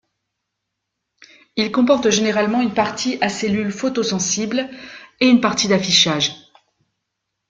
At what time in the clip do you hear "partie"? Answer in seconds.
2.73-3.19, 5.41-5.67